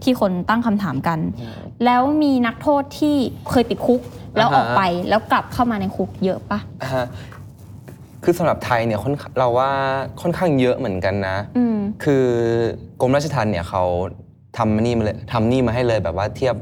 [0.04, 1.20] ที่คนตั้งคำถามกัน
[1.86, 3.16] แล้วมีนักโทษที่
[3.50, 4.02] เคยติดคุก
[4.38, 7.06] แล้วออกไปแล้วกลับเข้ามาในคุกเยอะปะอ่าฮะ
[8.24, 9.72] คือสำหรับไทยเนี่ยค่อนเราว่า
[10.22, 12.26] ค่อนข้างเยอะเหมือนกันนะอืมคือ
[13.02, 13.84] กรมราชทัณฑ์เนี่ยเขา
[14.58, 16.56] ทำนี่มาเลยทำนี่มาให้เลยแบบว่าเทียบ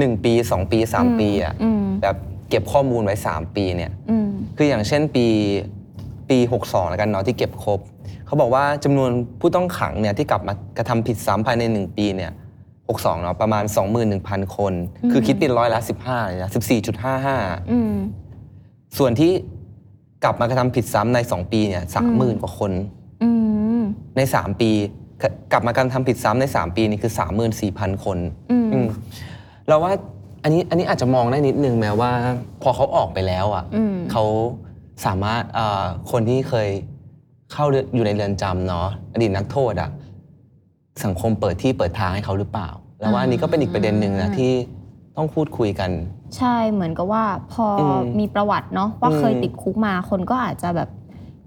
[0.00, 2.16] 1 ปี 2 ปี 3 ปีอะอืมแบบ
[2.50, 5.26] เก็บข้อมูลไว้ 3 ปีเนี่ยอืมคืออย่างเช่นปี
[6.30, 7.80] ปี 62 แล้วกันเนาะที่เก็บครบ
[8.26, 12.32] เขาบอกว่าจำนวนผู้ต้องขังเนี่ยที่กลับมากระทำผิดซ้ำภายใน 1 ปีเนี่ย
[12.76, 13.64] 62เนาะประมาณ
[14.10, 14.72] 21,000 คน
[15.12, 16.50] คือคิดเป็นร้อยละ 15เลยนะ
[17.10, 17.94] 14.55อืม
[18.98, 19.32] ส่วนที่
[20.24, 22.72] กลับมากระทำผิดซ้ำใน 2 ปีเนี่ย30,000 กว่าคน
[23.22, 23.30] อื
[23.80, 23.82] ม
[24.16, 24.70] ใน 3 ปี
[25.52, 27.12] กลับมาการทำผิดซ้ำใน 3 ปีนี่คือ
[27.58, 28.18] 34,000 คน
[28.50, 28.86] อืมอืม
[29.68, 29.92] เราว่า
[30.42, 32.10] อันนี้อันนี้อาจจะมองได้นิดนึงแม้ว่า
[32.62, 34.24] พอเขาออกไปแล้วอะอืม เขา
[35.06, 36.68] สามารถเอ่อคนที่เคย
[37.52, 39.90] เข้าเรือนอยู่ในเรือนจำเนาะอดีตนักโทษอะ
[41.04, 42.68] สังคมเปิดที่เปิดทางให้เขาหรือเปล่า
[43.00, 44.52] แล้วว่าอันนี้ก็เป็นอีกประเด็นหนึ่งนะที่
[45.16, 45.90] ต้องพูดคุยกัน
[46.36, 50.88] ใช่เหมือนกับว่าพออมมีประวัติเนาะว่าอืมเคยติดคุกมาคนก็อาจจะแบบ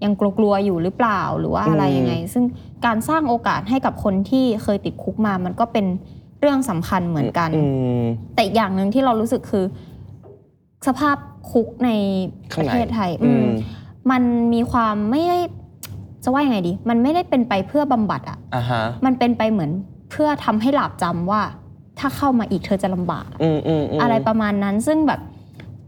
[0.03, 2.43] ยังกลัวๆอยู่หรือเปล่าหรือว่าอะไรอืมยังไง ซึ่ง
[2.85, 5.85] การสร้างโอกาสให้กับคนที่เคยติดคุกมามันก็เป็น
[6.41, 7.63] เรื่องสำคัญเหมือนกันอื
[8.01, 9.65] มแต่อีกอย่างหนึ่งที่เรารู้สึกคือ
[10.87, 11.17] สภาพ
[11.51, 11.89] คุกใน
[12.49, 13.47] ปข้างระในเทศไทยอือืมม
[14.11, 14.23] มัน
[14.53, 15.39] มีความไม่ได้
[16.23, 19.71] จะว่ายังไงดี มันไม่ได้เป็นไปเพื่อบำบัดอะอ่าฮะมันเป็นไปเหมือน
[20.11, 21.41] เพื่อทำให้หลาบจำว่า
[21.99, 25.21] ถ้าเข้ามาอีกเธอจะลำบากอะอืมอืมมอะไรประมาณนั้นซึ่งแบบ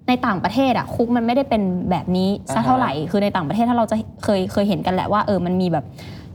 [0.07, 5.85] ในต่างประเทศอะคุกมันไม่ได้เป็นแบบนี้สักอ่าฮะเท่าไหร่คือในต่างประเทศถ้าเราจะเคยเคยเห็นกันแหละว่าเออมันมีแบบ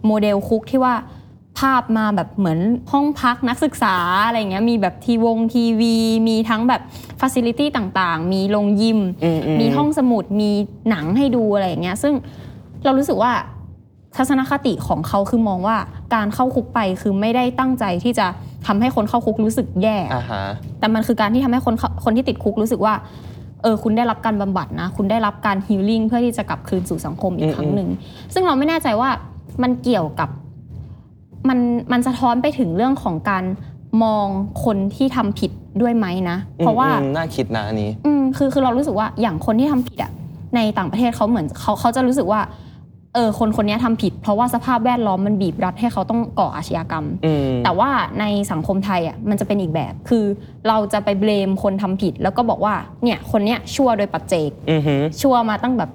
[0.06, 0.94] โมเดลคุกที่ว่า
[1.58, 2.58] ภาพมาแบบเหมือน
[2.92, 5.96] ห้องพักนักศึกษาอะไรเงี้ยมีแบบทีวงทีวี
[6.28, 6.82] มีทั้งแบบ
[7.20, 10.50] facility ต่างๆ มีโรงยิมอือืมีห้องสมุดมี
[10.88, 12.14] หนังให้ดูอะไรอย่างเงี้ยซึ่ง
[12.84, 13.32] เรารู้สึกว่า
[14.16, 15.76] ทัศนคติของเขาคือมองว่า
[16.14, 18.26] การเข้าคุกไปคือไม่ได้ตั้งใจที่จะ
[18.66, 20.42] ทำให้คนเข้าคุกรู้สึกแย่อ่าฮะ
[20.78, 22.94] แต่มันคือการที่ทำให้คนเข้าคนที่ติดคุกรู้สึกว่า
[23.62, 27.88] เออคุณได้รับการบำบัดนะ คุณได้รับการฮีลลิ่งเพื่อที่จะกลับคืนสู่สังคมอีกอืมครั้งหนึ่ง
[28.34, 29.10] ซึ่งเราไม่แน่ใจว่า
[29.62, 30.28] มันเกี่ยวกับ
[31.48, 31.58] มัน
[31.92, 33.44] มันสะท้อนไปถึงเรื่องของการ
[34.02, 34.26] มอง
[34.64, 40.12] คนที่ทำผิดด้วยไหมนะ เพราะว่าอืมน่าคิดนะอันนี้ อืมคือคือเรารู้สึกว่าอย่างคนที่ทำผิดอะ
[40.56, 42.42] ในต่างประเทศเขาเหมือนเขาเขาจะรู้สึกว่า
[43.14, 50.24] เออคนคนนี้ทำผิด เพราะว่าสภาพแวดล้อมมันบีบรัดให้เขาต้องก่ออาชญากรรมอืมแต่ว่าในสังคมไทยอะมันจะเป็นอีกแบบคือ
[50.68, 55.90] เราจะไปเบลมคนทำผิด แล้วก็บอกว่าเนี่ยคนเนี้ยชั่วโดยปัจเจกอือหือชั่วมาตั้งแบบ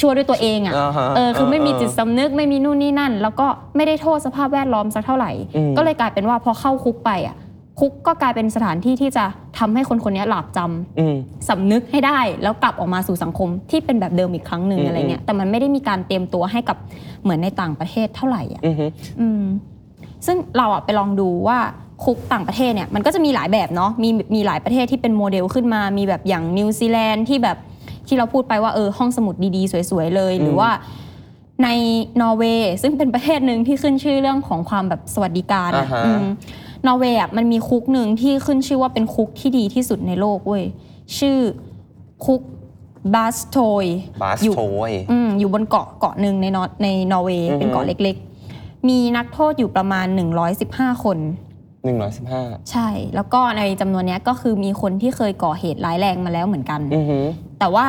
[0.00, 7.36] ชั่วด้วยตัวเองอะอ่าฮะเออคือไม่มีเออจิตสำนึกไม่มีนู่นนี่นั่น แล้วก็ไม่ได้โทษสภาพแวดล้อมสักเท่าไหร่ อืม ก็เลยกลายเป็นว่าพอเข้าคุกไปอะ
[7.80, 9.24] คุกก็กลายเป็นสถานที่ที่จะ
[9.58, 11.16] ทำให้คนคนนี้หลาบจำ อืม
[11.48, 16.76] สำนึกให้ได้แล้วกลับออกมาสู่สังคมที่เป็นแบบเดิมอีกครั้งหนึ่งอืม อะไรเงี้ยแต่มันไม่ได้มีการเตรียมตัวให้กับ
[17.22, 19.42] เหมือนในต่างประเทศเท่าไหร่อะอือหืออืม
[20.26, 21.58] ซึ่งเราอะไปลองดูว่า
[22.04, 27.56] คุกต่างประเทศเนี่ยมันก็จะมีหลายแบบเนาะมีมีหลายประเทศที่เป็นโมเดลขึ้นมา มีแบบอย่างนิวซีแลนด์ที่แบบ
[28.06, 30.70] ที่เราพูดไปว่าเออห้องสมุดดีๆ สวยๆเลย หรือว่า
[31.64, 31.68] ใน
[32.20, 36.24] นอร์เวย์ซึ่งเป็นประเทศหนึ่งที่ขึ้นชื่อเรื่องของความแบบสวัสดิการอะอ่าฮะอืม
[36.86, 40.64] นอร์เวย์อะมันมีคุกหนึ่งที่ขึ้นชื่อว่าเป็นคุกที่ดีที่สุดในโลกเว้ย
[41.18, 41.38] ชื่อ
[42.26, 42.40] คุก
[43.14, 43.86] บาสโทย
[44.22, 50.06] บาสอยู่โทยอืมอยู่บนเกาะเกาะหนึ่งในนอร์ในนอร์เวย์อือฮึ เป็นเกาะเล็กๆ มีนักโทษอยู่ประมาณ
[50.54, 51.18] 115 คน
[51.84, 57.26] หนึ่งร้อยสิบห้าใช่ แล้วก็ในจำนวนเนี้ยก็คือมีคนที่เคยก่อเหตุร้ายแรงมาแล้วเหมือนกัน อือหือ
[57.58, 57.86] แต่ว่า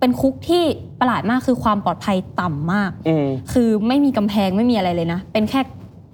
[0.00, 0.64] เป็นคุกที่
[1.00, 5.60] ประหลาดมากคือความปลอดภัยต่ำมาก อืม คือไม่มีกำแพงไม่มีอะไรเลยนะ เป็นแค่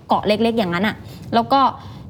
[0.08, 0.96] เกาะเล็กๆอย่างนั้นอะ
[1.34, 1.60] แล้วก็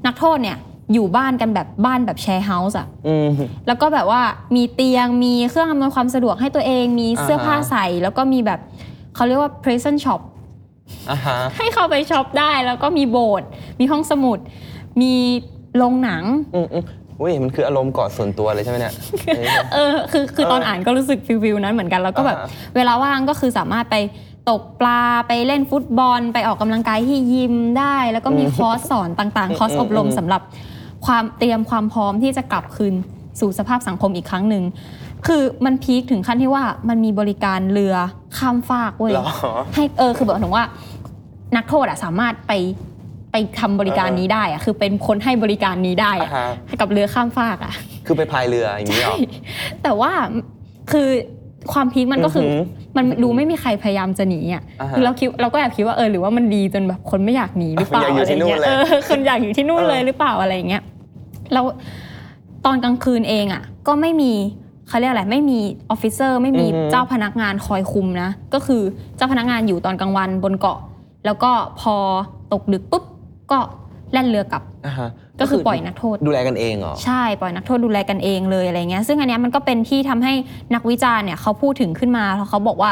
[0.06, 0.56] นักโทษเนี่ย
[0.92, 3.28] อยู่บ้านกันแบบบ้านแบบ share house อะอืม
[3.66, 4.22] แล้วก็แบบว่า
[4.56, 8.60] มีเตียงมีเครื่องอำนวยความสะดวกให้ตัวเอง มีเสื้อผ้าอ่าฮะ ใส่ แล้วก็มีแบบ
[9.14, 10.20] เขาเรียกว่า prison shop
[11.10, 13.48] อ่าฮะ ให้เข้าไปช็อปได้ แล้วก็มีโบสถ์
[13.80, 14.38] มีห้องสมุด
[15.02, 15.14] มี
[15.76, 16.84] โรงหนัง อืมอืม
[17.20, 18.94] อุ้ยมันคืออารมณ์เกาะส่วนตัวเลยใช่ไหมเนี่ย
[19.74, 23.96] เออคือคือเออตอนอ่านก็รู้สึก feel feel นั้นเหมือนกันแล้วก็แบบอ่าฮะเวลาว่างก็คือสามารถไป
[24.50, 30.42] ตกปลาไปเล่นฟุตบอล ไปออกกำลังกายที่ยิมได้ แล้วก็มีคอร์สสอนต่างๆ คอร์สอบรมสำหรับ
[31.06, 32.94] ความเตรียมความพร้อมที่จะกลับคืน
[33.40, 34.64] สู่สภาพสังคมอีกครั้งหนึ่ง
[35.26, 37.94] คือมัน peak ถึงขั้นที่ว่ามันมีบริการเรือ
[38.38, 39.26] ข้ามฟากเว้ยเหรอ
[39.74, 40.64] ให้เออคือแบบถึงว่า
[41.56, 42.52] นักโทษอะสามารถไป
[43.36, 47.74] ไปทำบริการนี้ได้อะคือเป็นคนให้บริการนี้ได้อะอ่าฮะให้กับเรือข้ามฟากอะ
[48.06, 49.16] คือไปพายเรืออย่างนี้เหรอ
[49.82, 50.10] แต่ว่า
[50.92, 51.08] คือ
[51.72, 52.62] ความพีคมันก็คือออหือ
[52.96, 60.82] มันดูไม่มีใครพยายามจะหนีอะอ่าฮะคือเราคิดเราก็แอบคิดว่าเออหรือว่ามันดีจนแบบคนไม่อยากหนีหรือเปล่าอยากอยู่อะไรที่นู่นเงี้ยเลยเออคนอยากอยู่ที่นู่นเออเลยหรือเปล่าอะไรอย่างเงี้ย
[61.52, 61.64] แล้ว
[62.64, 64.32] ตอนกลางคืนเองอะ ก็ไม่มี
[64.88, 65.58] เขาเรียกอะไรไม่มี
[65.90, 68.82] ออฟฟิเซอร์ไม่มีเจ้าพนักงานคอยคุมนะ ก็คือ
[69.16, 70.78] เจ้าพนักงานอยู่ตอนกลางวันบนเกาะ
[71.24, 71.94] แล้วก็พอ
[72.52, 73.04] ตกดึกปุ๊บ
[73.50, 73.58] ก็
[74.12, 80.32] แล่นเรือกลับอ่าฮะก็คือปล่อยนักโทษดูแลกันเองเหรอใช่ปล่อยนักโทษดูแลกันเองเลยอะไรเงี้ยซึ่งอันเนี้ยมันก็เป็นที่ทำให้
[80.74, 82.90] นักวิจารณ์เนี่ยเขาพูดถึงขึ้นมาแล้วเขาบอกว่า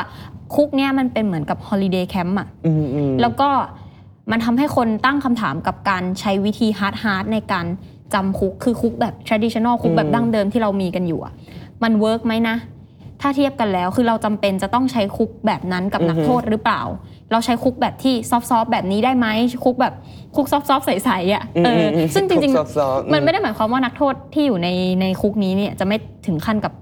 [0.55, 3.49] คุกเนี่ยมันเป็นเหมือนกับ holiday camp อะอืมอืมแล้วก็
[4.31, 7.67] มันทำให้คนตั้งคำถามกับการใช้วิธี hard hard ในการ
[8.15, 11.33] จำคุกคือคุกแบบ traditional คุกแบบดั้งเดิมที่เรามีกันอยู่อะ
[11.83, 12.57] มัน work ไหมนะ
[13.21, 16.83] ถ้าเทียบกันแล้วคือเราจำเป็นจะต้องใช้คุกแบบนั้นกับนักโทษหรือเปล่า
[17.33, 19.27] เราใช้คุกแบบที่ soft ๆแบบนี้ได้ไหม
[19.65, 19.95] คุกแบบ
[20.37, 24.69] คุกซอฟต์ๆใสๆอะเอออมซึ่งจริงซอฟต์ๆๆมันไม่ได้หมายความว่านักโทษที่อยู่ใน
[25.01, 26.73] ในคุกนี้เนี่ยจะไม่ถึงขั้นกับ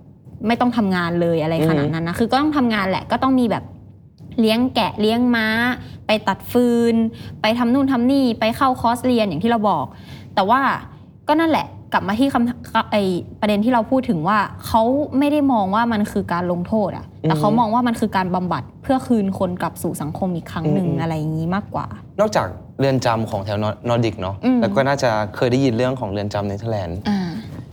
[0.47, 3.65] ไม่ต้องทำงานเลยอะไรขนาดนั้นนะคือก็ต้องทำงานแหละก็ต้องมีแบบ
[4.41, 5.47] เลี้ยงแกะเลี้ยงม้า
[6.07, 6.95] ไปตัดฟืน
[7.41, 9.85] ไปทำนู่นทำนี่ไปเข้าคอร์สเรียนอย่างที่เราบอก
[10.35, 10.61] แต่ว่า
[11.29, 12.97] ก็นั่นแหละ กลับมาที่คำไอ
[13.41, 14.83] ประเด็นที่เราพูดถึงว่าเขา
[15.19, 21.87] ไม่ได้มองว่ามันคือการลงโทษอะแต่เขามองว่ามันคือการบำบัดเพื่อคืนคนกลับสู่สังคมอีกครั้งหนึ่งอืมอะไรอย่างนี้มากกว่า
[22.21, 22.47] นอกจาก
[22.79, 27.19] เรือนจำของแถวนอร์ดิกเนาะอืมแล้วก็น่าจะเคยได้ยินเรื่องของเรือนจำเนเธอร์แลนด์อ่า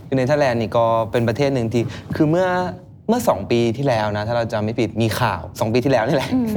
[0.07, 1.83] คือเนเธอร์แลนด์นี่ก็เป็นประเทศหนึ่งที่
[2.15, 2.47] คือเมื่อ
[3.07, 6.47] เมื่อ 2 ปีที่แล้วนะถ้าเราจำไม่ผิดมีข่าว 2 ปีที่แล้วนี่แหละอืม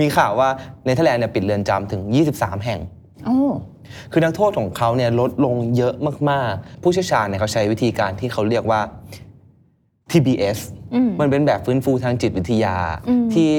[0.00, 0.48] มีข่าวว่า
[0.84, 2.00] เนเธอร์แลนด์เนี่ยปิดเรือนจำถึง
[2.34, 2.80] 23 แห่ง
[3.24, 3.38] โอ้
[4.12, 5.94] คือนักโทษของเขาเนี่ยลดลงเยอะ
[6.30, 8.80] มากๆ ผู้เชี่ยวชาญเนี่ยเขาใช้วิธีการที่เขาเรียกว่า
[10.12, 10.58] TBS
[10.94, 12.76] อืมมันเป็นแบบฟื้นฟูทางจิตวิทยา
[13.08, 13.50] อืมที่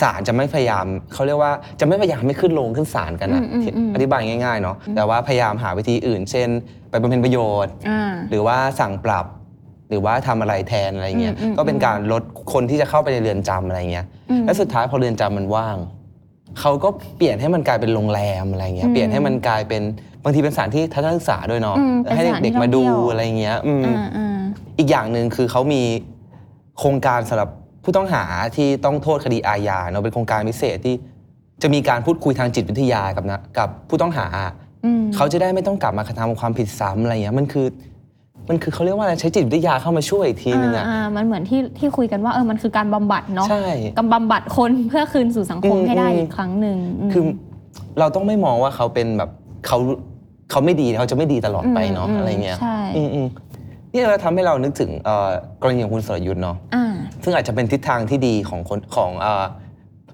[0.00, 6.48] ศาลจะไม่พยายามเขาเรียกว่าจะไม่พยายามไม่ขึ้นลงขึ้นศาลกันนะอืมอืมที่อืมอธิบายง่ายๆเนาะแต่ว่าพยายามหาวิธีอื่น เช่น
[6.90, 9.26] ไปบำเพ็ญประโยชน์อ่าหรือว่าสั่งปรับ
[9.90, 15.76] หรือว่าทำอะไรแทนอะไรเงี้ยอืมอืมก็เป็นการลดคนที่จะเข้าไปในเรือนจำอะไรเงี้ยอืมและสุดท้ายพอเรือนจำมันว่าง
[16.60, 19.82] เขาก็เปลี่ยนให้มันกลายเป็นโรงแรมอะไรเงี้อืยมเปลี่ยนให้มันกลายเป็น
[20.24, 24.38] บางทีเป็นสถานที่ทัศนศึกษาด้วยเนาะอืมเป็นให้สถานที่เด็กๆมาดูท่องเที่ยวอะไรเงี้ยอืมอ่าอ่า
[24.78, 25.82] อีกอย่างหนึ่งคือเขามี
[26.78, 27.48] โครงการสำหรับ
[27.84, 28.24] ผู้ต้องหา
[28.56, 30.94] ที่ต้องโทษคดีอาญาเนาะเป็นโครงการพิเศษที่
[31.62, 34.26] จะมีการพูดคุยทางจิตวิทยากับนะกับผู้ต้องหา
[34.84, 37.66] อืมเขาจะได้ไม่ต้องกลับมากระทำความผิดซ้ำอะไรเงี้ย มันคือ
[38.48, 43.66] มันคือเขาเรียกว่าอะไรใช้จิตวิทยาเข้ามาช่วยอีกทีนึงอะ อ่ามันเหมือนที่ที่คุยกันว่าเออมันคือการบำบัดเนาะใช่
[43.98, 46.76] กำบำบัดคนเพื่อคืนสู่สังคมอืมให้ได้อืม อีกครั้งหนึ่ง
[47.08, 47.22] ม คือ
[47.98, 49.30] เราต้องไม่มองว่าเขาเป็นแบบ
[49.66, 49.78] เขา
[50.50, 53.26] เขาไม่ดีเขาจะไม่ดีตลอดไปเนาะอืมอะไรเงี้ยใช่ อืมอืม
[53.92, 55.28] นี่เราทำให้เรานึกถึงเอ่อ
[55.62, 59.44] กรณีของคุณสรยุทธ์เนาะ อ่า ซึ่งอาจจะเป็นทิศทางที่ดีของคนของเอ่อ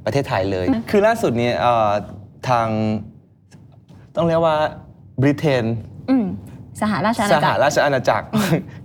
[0.04, 1.90] ประเทศไทยเลย คือล่าสุดนี้เอ่อ
[2.48, 2.66] ทาง
[4.16, 4.56] ต้องเรียกว่า
[5.20, 5.64] บริเตน
[6.10, 6.24] อืม
[6.80, 8.26] สหราชอาสณาหจักร ราชอาณาจักร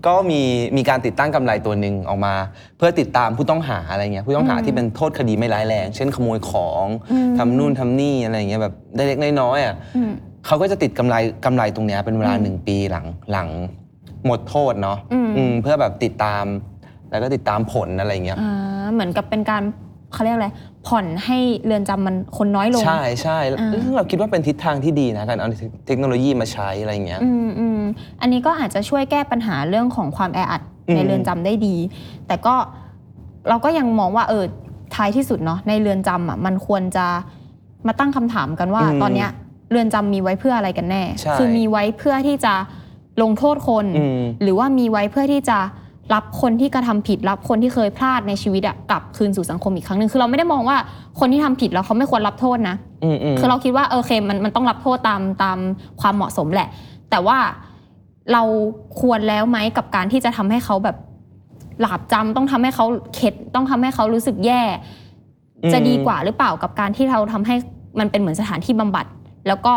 [0.07, 0.41] ก็มี
[0.77, 2.33] มีการติดตั้งกำไรตัวหนึ่งออกมา
[2.77, 10.11] เพื่อติดตามผู้ต้องหาอะไรเงี้ยผู้ต้องหาอืมที่เป็นโทษคดีไม่ร้ายแรง เช่นขโมยของอืม ทำนู่นทำนี่อะไรเงี้ยแบบได้เล็กน้อยๆอะอืม
[10.45, 13.49] เขาก็จะติดกำไรกำไรตรงเนี้ยเป็นเวลาอืมหนึ่งปีหลังหลัง
[14.25, 16.45] หมดโทษเนาะอืม อืมเพื่อแบบติดตาม
[17.11, 19.63] แล้วก็ติดตามผลอะไรเงี้ย อ่าเหมือนกับเป็นการ
[20.13, 20.49] เขาเรียกอะไร
[20.87, 25.47] ผ่อนให้เรือนจำมันคนน้อยลง ใช่ใช่อ่าซึ่งเราคิดว่าเป็นทิศทางที่ดีนะการเอา
[25.87, 27.81] เทคโนโลยีมาใช้อะไรเงี้ยอืมอืม
[28.21, 31.75] อันนี้ก็อาจจะช่วยแก้ปัญหาเรื่องของความแออัดอืมในเรือนจำได้ดี
[32.27, 32.55] แต่ก็
[33.49, 34.43] เราก็ยังมองว่าเออ
[34.95, 37.05] ท้ายที่สุดเนาะในเรือนจำอะมันควรจะ
[37.87, 39.29] มาตั้งคำถามกันว่า ตอนเนี้ย
[39.71, 42.53] เรือนจำมีไว้เพื่ออะไรกันแน่ใช่คือมีไว้เพื่อที่จะ
[43.21, 45.59] ลงโทษคนอืมหรือว่ามีไว้เพื่อที่จะ
[46.13, 50.77] รับคนที่กระทำผิดรับคนที่เคยพลาดในชีวิตอะกลับคืนสู่สังคมอีกครั้งหนึ่งคือเราไม่ได้มองว่า
[51.19, 55.57] คนที่ทำผิดแล้วเขาไม่ควรรับโทษนะอืมอืมคือเราคิดว่าเออโอเคมันมันต้องรับโทษตามตาม
[56.01, 56.67] ความเหมาะสมแหละ
[57.09, 57.37] แต่ว่า
[58.33, 58.43] เรา
[58.99, 60.97] ควรแล้วไหมกับการที่จะทำให้เขาแบบ
[61.81, 64.61] หลาบจำต้องทำให้เขาเข็ดต้องทำให้เขารู้สึกแย่
[65.63, 67.55] อืมจะดีกว่าหรือเปล่ากับการที่เราทำให้
[67.99, 69.05] มันเป็นเหมือนสถานที่บำบัด
[69.47, 69.73] แล้วก็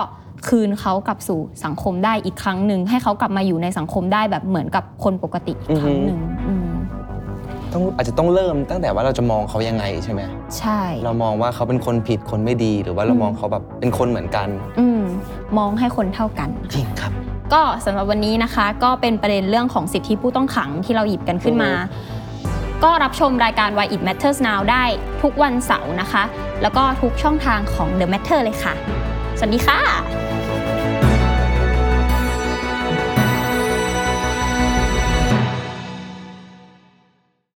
[0.49, 6.71] คืนเขากลับสู่สังคมได้อีกครั้งหนึ่งให้เขากลับมาอยู่ในสังคมได้แบบเหมือนกับคนปกติอีกครั้งหนึ่งอืม
[7.73, 10.23] ต้องอาจจะต้องเริ่มตั้งแต่ว่าเราจะมองเขายังไงใช่ไหม
[10.59, 14.49] ใช่ เรามองว่าเขาเป็นคนผิดคนไม่ดี หรือว่าเราอืมมองเขาแบบเป็นคนเหมือนกัน
[14.81, 15.03] อืม
[15.59, 17.13] มองให้คนเท่ากัน จริงครับ
[17.53, 21.71] ก็สำหรับวันนี้นะคะ ก็เป็นประเด็นเรื่องของสิทธิผู้ต้องขังที่เราหยิบกันขึ้นมา
[22.85, 24.85] ก็รับชมรายการ Why It Matters Now ได้
[25.23, 26.23] ทุกวันเสาร์นะคะ
[26.63, 28.75] แล้วก็ทุกช่องทางของ The Matter เลยค่ะ
[29.12, 29.12] ส
[29.43, 29.81] วัสดีค่ะ